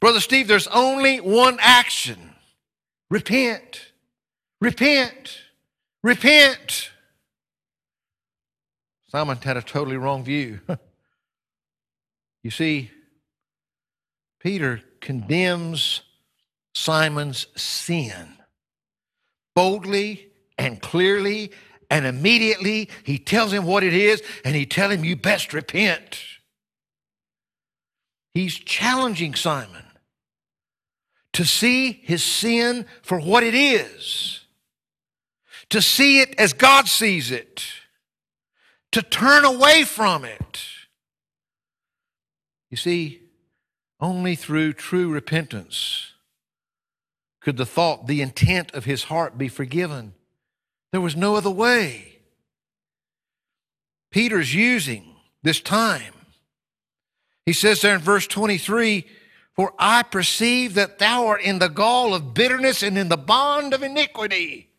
[0.00, 2.34] Brother Steve, there's only one action
[3.10, 3.92] Repent.
[4.60, 5.38] Repent.
[6.02, 6.90] Repent.
[9.08, 10.60] Simon had a totally wrong view.
[12.42, 12.90] you see,
[14.40, 16.02] Peter condemns
[16.74, 18.34] Simon's sin
[19.54, 21.50] boldly and clearly
[21.90, 22.88] and immediately.
[23.04, 26.20] He tells him what it is and he tells him, You best repent.
[28.34, 29.84] He's challenging Simon
[31.32, 34.40] to see his sin for what it is,
[35.70, 37.64] to see it as God sees it,
[38.92, 40.60] to turn away from it.
[42.70, 43.22] You see,
[44.00, 46.12] only through true repentance
[47.40, 50.14] could the thought, the intent of his heart be forgiven.
[50.92, 52.20] There was no other way.
[54.10, 56.14] Peter's using this time.
[57.44, 59.04] He says there in verse 23
[59.58, 63.74] for I perceive that thou art in the gall of bitterness and in the bond
[63.74, 64.70] of iniquity.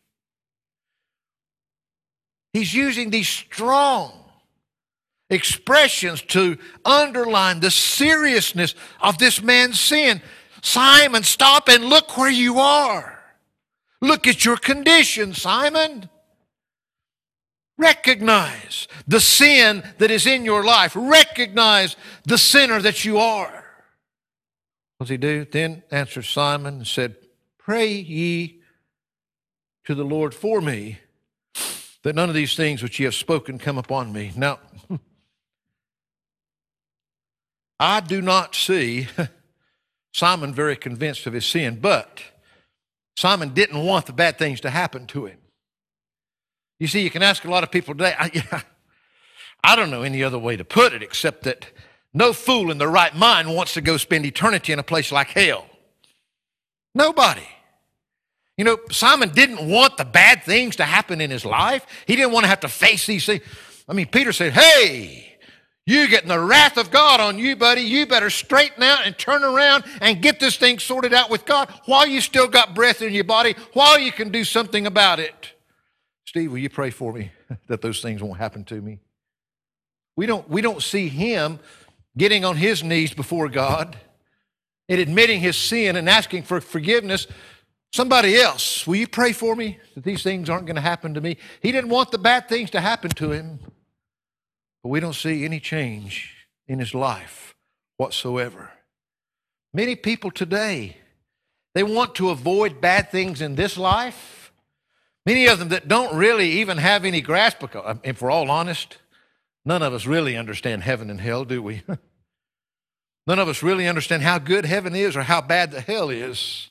[2.54, 4.24] He's using these strong
[5.28, 10.22] expressions to underline the seriousness of this man's sin.
[10.62, 13.19] Simon, stop and look where you are.
[14.00, 16.08] Look at your condition, Simon.
[17.76, 20.92] Recognize the sin that is in your life.
[20.94, 23.64] Recognize the sinner that you are.
[24.96, 25.46] What does he do?
[25.46, 27.16] Then answered Simon and said,
[27.58, 28.60] Pray ye
[29.84, 30.98] to the Lord for me,
[32.02, 34.32] that none of these things which ye have spoken come upon me.
[34.36, 34.58] Now,
[37.80, 39.08] I do not see
[40.12, 42.20] Simon very convinced of his sin, but
[43.20, 45.36] Simon didn't want the bad things to happen to him.
[46.78, 48.62] You see, you can ask a lot of people today, I,
[49.64, 51.66] I don't know any other way to put it except that
[52.14, 55.28] no fool in their right mind wants to go spend eternity in a place like
[55.28, 55.66] hell.
[56.94, 57.46] Nobody.
[58.56, 61.86] You know, Simon didn't want the bad things to happen in his life.
[62.06, 63.42] He didn't want to have to face these things.
[63.86, 65.29] I mean, Peter said, Hey,
[65.86, 67.80] you getting the wrath of God on you, buddy.
[67.82, 71.72] You better straighten out and turn around and get this thing sorted out with God
[71.86, 75.54] while you still got breath in your body, while you can do something about it.
[76.24, 77.32] Steve, will you pray for me
[77.66, 79.00] that those things won't happen to me?
[80.16, 81.58] We don't, we don't see him
[82.16, 83.96] getting on his knees before God
[84.88, 87.26] and admitting his sin and asking for forgiveness.
[87.92, 91.20] Somebody else, will you pray for me that these things aren't going to happen to
[91.20, 91.36] me?
[91.62, 93.60] He didn't want the bad things to happen to him,
[94.82, 97.54] but we don't see any change in his life
[97.96, 98.70] whatsoever.
[99.72, 100.96] Many people today,
[101.74, 104.52] they want to avoid bad things in this life.
[105.26, 108.98] Many of them that don't really even have any grasp, because, and for all honest,
[109.64, 111.82] None of us really understand heaven and hell, do we?
[113.26, 116.70] None of us really understand how good heaven is or how bad the hell is.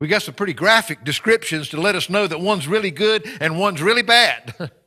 [0.00, 3.58] We got some pretty graphic descriptions to let us know that one's really good and
[3.58, 4.54] one's really bad.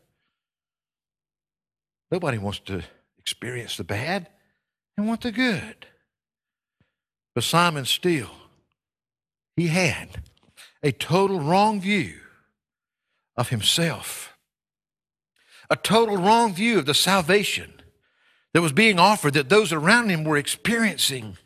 [2.15, 2.81] Nobody wants to
[3.17, 4.29] experience the bad
[4.95, 5.85] and want the good.
[7.33, 8.29] But Simon still,
[9.57, 10.23] he had
[10.81, 12.13] a total wrong view
[13.35, 14.37] of himself,
[15.69, 17.73] a total wrong view of the salvation
[18.53, 21.37] that was being offered that those around him were experiencing.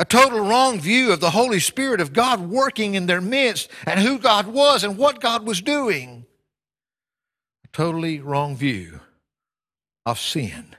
[0.00, 4.00] A total wrong view of the Holy Spirit of God working in their midst and
[4.00, 6.26] who God was and what God was doing.
[7.64, 8.98] A totally wrong view
[10.06, 10.76] of sin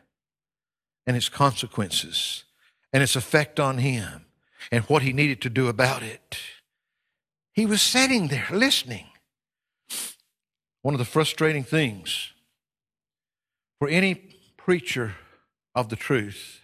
[1.08, 2.44] and its consequences
[2.94, 4.26] and its effect on him
[4.72, 6.38] and what he needed to do about it.
[7.54, 9.06] He was sitting there listening.
[10.82, 12.32] One of the frustrating things
[13.80, 14.16] for any
[14.58, 15.16] preacher
[15.74, 16.62] of the truth,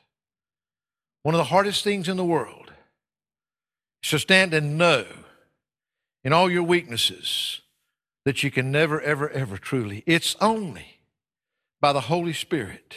[1.24, 2.72] one of the hardest things in the world
[4.04, 5.06] is to stand and know
[6.24, 7.62] in all your weaknesses
[8.26, 10.04] that you can never, ever, ever truly.
[10.06, 11.01] It's only
[11.82, 12.96] by the Holy Spirit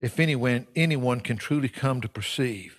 [0.00, 2.76] if anyone, anyone can truly come to perceive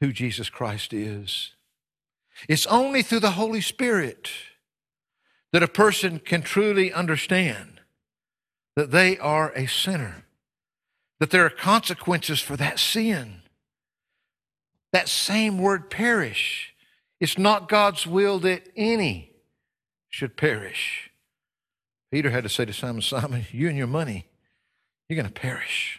[0.00, 1.52] who Jesus Christ is.
[2.48, 4.30] It's only through the Holy Spirit
[5.52, 7.80] that a person can truly understand
[8.74, 10.24] that they are a sinner,
[11.20, 13.42] that there are consequences for that sin.
[14.92, 16.74] That same word perish.
[17.20, 19.32] It's not God's will that any
[20.08, 21.11] should perish.
[22.12, 24.26] Peter had to say to Simon, Simon, you and your money,
[25.08, 25.98] you're going to perish.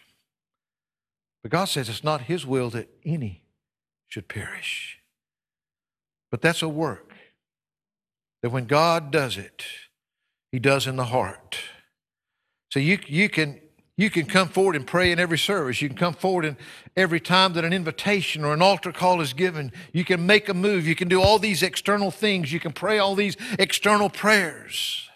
[1.42, 3.42] But God says it's not His will that any
[4.08, 5.00] should perish.
[6.30, 7.14] But that's a work
[8.44, 9.66] that when God does it,
[10.52, 11.58] He does in the heart.
[12.72, 13.60] So you, you, can,
[13.98, 15.82] you can come forward and pray in every service.
[15.82, 16.58] You can come forward in
[16.96, 19.72] every time that an invitation or an altar call is given.
[19.94, 20.86] You can make a move.
[20.86, 22.54] You can do all these external things.
[22.54, 25.10] You can pray all these external prayers.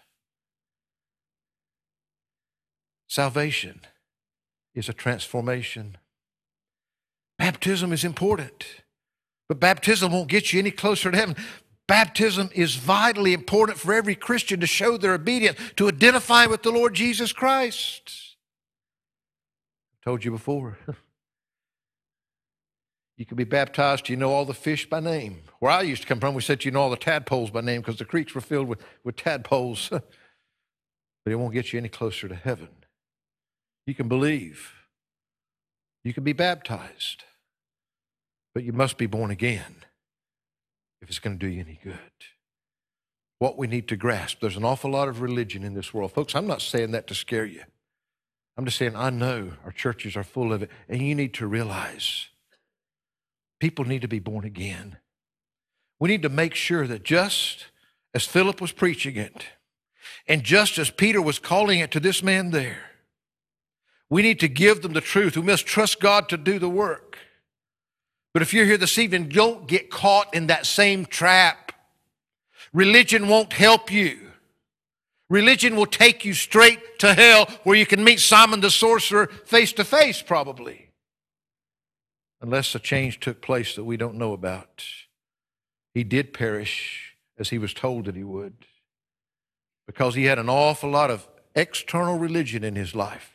[3.08, 3.80] Salvation
[4.74, 5.96] is a transformation.
[7.38, 8.64] Baptism is important,
[9.48, 11.36] but baptism won't get you any closer to heaven.
[11.86, 16.70] Baptism is vitally important for every Christian to show their obedience, to identify with the
[16.70, 18.36] Lord Jesus Christ.
[19.94, 20.78] I told you before.
[23.18, 25.42] You can be baptized, you know all the fish by name.
[25.58, 27.80] Where I used to come from, we said you know all the tadpoles by name
[27.80, 29.88] because the creeks were filled with, with tadpoles.
[29.90, 30.02] but
[31.26, 32.68] it won't get you any closer to heaven.
[33.88, 34.74] You can believe,
[36.04, 37.24] you can be baptized,
[38.52, 39.76] but you must be born again
[41.00, 41.94] if it's going to do you any good.
[43.38, 46.12] What we need to grasp there's an awful lot of religion in this world.
[46.12, 47.62] Folks, I'm not saying that to scare you.
[48.58, 51.46] I'm just saying I know our churches are full of it, and you need to
[51.46, 52.28] realize
[53.58, 54.98] people need to be born again.
[55.98, 57.68] We need to make sure that just
[58.12, 59.46] as Philip was preaching it,
[60.26, 62.87] and just as Peter was calling it to this man there,
[64.10, 65.36] we need to give them the truth.
[65.36, 67.18] We must trust God to do the work.
[68.32, 71.72] But if you're here this evening, don't get caught in that same trap.
[72.72, 74.28] Religion won't help you.
[75.30, 79.72] Religion will take you straight to hell where you can meet Simon the sorcerer face
[79.74, 80.90] to face, probably.
[82.40, 84.84] Unless a change took place that we don't know about.
[85.92, 88.64] He did perish as he was told that he would
[89.86, 93.32] because he had an awful lot of external religion in his life,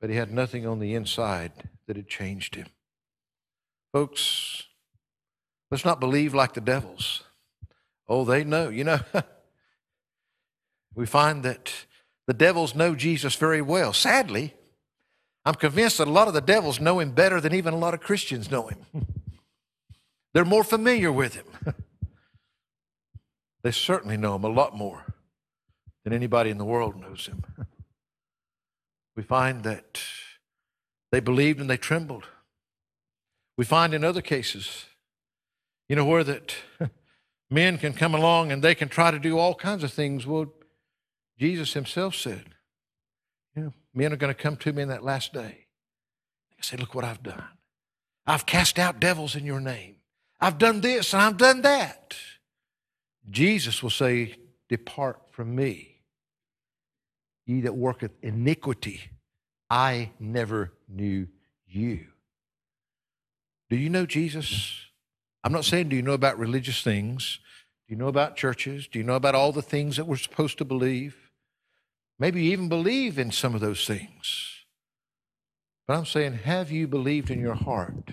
[0.00, 1.52] but he had nothing on the inside
[1.86, 2.66] that had changed him.
[3.92, 4.64] Folks,
[5.70, 7.22] let's not believe like the devils.
[8.08, 8.68] Oh, they know.
[8.68, 9.00] You know,
[10.94, 11.72] we find that
[12.26, 13.92] the devils know Jesus very well.
[13.92, 14.54] Sadly,
[15.44, 17.94] I'm convinced that a lot of the devils know him better than even a lot
[17.94, 18.84] of Christians know him.
[20.34, 21.46] They're more familiar with him.
[23.62, 25.14] they certainly know him a lot more
[26.04, 27.44] than anybody in the world knows him.
[29.18, 30.00] We find that
[31.10, 32.26] they believed and they trembled.
[33.56, 34.84] We find in other cases,
[35.88, 36.54] you know, where that
[37.50, 40.24] men can come along and they can try to do all kinds of things.
[40.24, 40.52] Well,
[41.36, 42.44] Jesus himself said,
[43.56, 45.66] you know, men are going to come to me in that last day.
[46.56, 47.42] They say, look what I've done.
[48.24, 49.96] I've cast out devils in your name.
[50.40, 52.14] I've done this and I've done that.
[53.28, 54.36] Jesus will say,
[54.68, 55.87] Depart from me,
[57.48, 59.00] ye that worketh iniquity.
[59.70, 61.26] I never knew
[61.66, 62.06] you.
[63.70, 64.86] Do you know Jesus?
[65.42, 67.40] I'm not saying, do you know about religious things?
[67.86, 68.86] Do you know about churches?
[68.86, 71.16] Do you know about all the things that we're supposed to believe?
[72.18, 74.64] Maybe you even believe in some of those things.
[75.86, 78.12] But I'm saying, have you believed in your heart?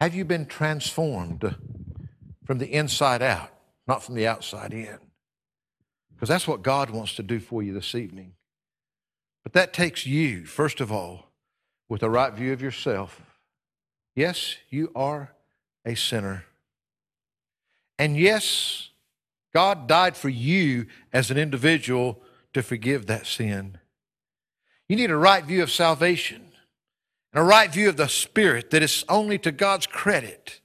[0.00, 1.56] Have you been transformed
[2.44, 3.50] from the inside out,
[3.88, 4.98] not from the outside in?
[6.20, 8.34] Because that's what God wants to do for you this evening.
[9.42, 11.30] But that takes you, first of all,
[11.88, 13.22] with a right view of yourself
[14.14, 15.32] Yes, you are
[15.86, 16.44] a sinner.
[17.98, 18.90] And yes,
[19.54, 22.20] God died for you as an individual
[22.52, 23.78] to forgive that sin.
[24.88, 26.52] You need a right view of salvation
[27.32, 30.60] and a right view of the Spirit that is only to God's credit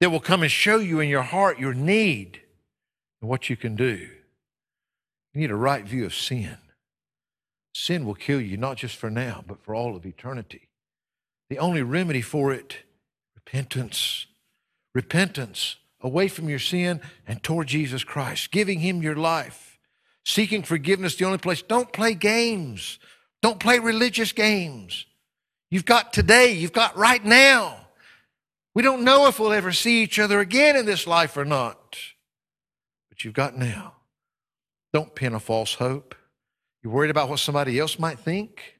[0.00, 2.40] that will come and show you in your heart your need
[3.20, 4.08] and what you can do.
[5.36, 6.56] You need a right view of sin.
[7.74, 10.70] Sin will kill you, not just for now, but for all of eternity.
[11.50, 12.78] The only remedy for it,
[13.34, 14.28] repentance.
[14.94, 19.78] Repentance away from your sin and toward Jesus Christ, giving Him your life,
[20.24, 21.60] seeking forgiveness, the only place.
[21.60, 22.98] Don't play games.
[23.42, 25.04] Don't play religious games.
[25.70, 27.76] You've got today, you've got right now.
[28.74, 31.98] We don't know if we'll ever see each other again in this life or not,
[33.10, 33.95] but you've got now.
[34.92, 36.14] Don't pin a false hope.
[36.82, 38.76] You're worried about what somebody else might think?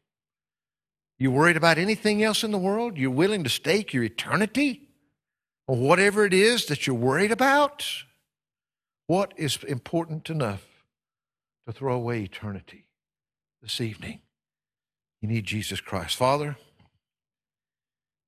[1.18, 2.96] You're worried about anything else in the world?
[2.96, 4.88] You're willing to stake your eternity
[5.66, 7.86] or whatever it is that you're worried about?
[9.06, 10.64] What is important enough
[11.66, 12.86] to throw away eternity
[13.62, 14.20] this evening?
[15.20, 16.16] You need Jesus Christ.
[16.16, 16.56] Father,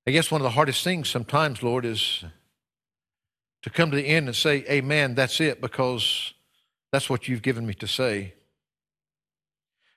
[0.07, 2.25] I guess one of the hardest things sometimes, Lord, is
[3.63, 6.33] to come to the end and say, Amen, that's it, because
[6.93, 8.35] that's what you've given me to say.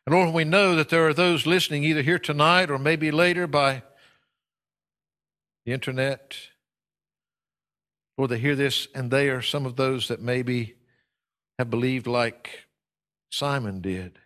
[0.06, 3.48] And Lord, we know that there are those listening either here tonight or maybe later
[3.48, 3.84] by
[5.66, 6.36] the internet.
[8.18, 10.76] Lord, they hear this and they are some of those that maybe
[11.60, 12.68] have believed like
[13.30, 14.18] Simon did.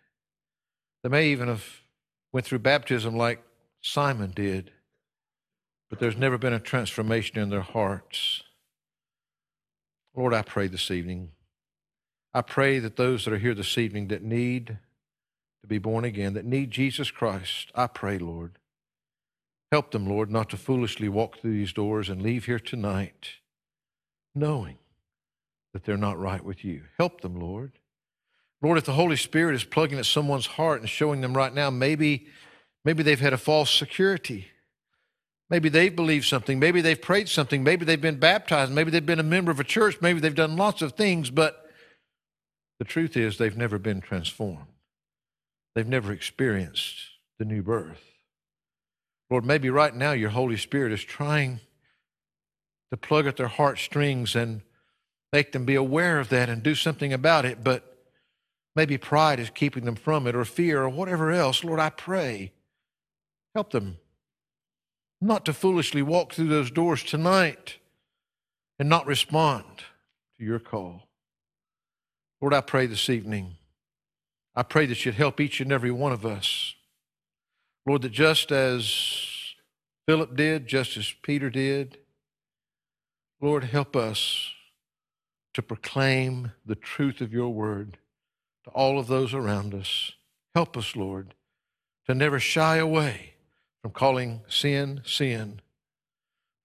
[1.02, 1.64] They may even have
[2.32, 3.42] went through baptism like
[3.82, 4.72] Simon did
[5.88, 8.42] but there's never been a transformation in their hearts.
[10.14, 11.30] Lord, I pray this evening.
[12.36, 14.76] I pray that those that are here this evening that need
[15.62, 18.58] to be born again, that need Jesus Christ, I pray, Lord,
[19.72, 23.28] help them, Lord, not to foolishly walk through these doors and leave here tonight
[24.34, 24.76] knowing
[25.72, 26.82] that they're not right with you.
[26.98, 27.72] Help them, Lord.
[28.60, 31.70] Lord, if the Holy Spirit is plugging at someone's heart and showing them right now,
[31.70, 32.26] maybe,
[32.84, 34.48] maybe they've had a false security.
[35.48, 36.58] Maybe they've believed something.
[36.58, 37.64] Maybe they've prayed something.
[37.64, 38.72] Maybe they've been baptized.
[38.72, 40.02] Maybe they've been a member of a church.
[40.02, 41.62] Maybe they've done lots of things, but
[42.78, 44.66] the truth is they've never been transformed.
[45.74, 46.96] They've never experienced
[47.38, 48.02] the new birth.
[49.30, 51.60] Lord, maybe right now your Holy Spirit is trying
[52.90, 54.62] to plug at their heartstrings and
[55.32, 57.96] make them be aware of that and do something about it, but
[58.76, 61.64] maybe pride is keeping them from it or fear or whatever else.
[61.64, 62.52] Lord, I pray,
[63.54, 63.98] help them
[65.20, 67.78] not to foolishly walk through those doors tonight
[68.78, 69.64] and not respond
[70.38, 71.05] to your call.
[72.40, 73.56] Lord, I pray this evening,
[74.54, 76.74] I pray that you'd help each and every one of us.
[77.86, 79.54] Lord, that just as
[80.06, 81.98] Philip did, just as Peter did,
[83.40, 84.52] Lord, help us
[85.54, 87.98] to proclaim the truth of your word
[88.64, 90.12] to all of those around us.
[90.54, 91.34] Help us, Lord,
[92.06, 93.34] to never shy away
[93.80, 95.60] from calling sin sin,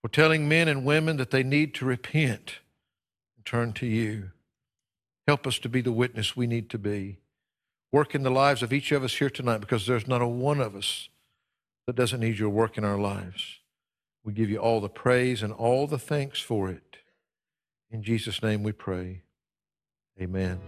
[0.02, 2.56] for telling men and women that they need to repent
[3.38, 4.32] and turn to you.
[5.32, 7.18] Help us to be the witness we need to be.
[7.90, 10.60] Work in the lives of each of us here tonight because there's not a one
[10.60, 11.08] of us
[11.88, 13.60] that doesn't need your work in our lives.
[14.26, 16.98] We give you all the praise and all the thanks for it.
[17.90, 19.22] In Jesus' name we pray.
[20.20, 20.60] Amen.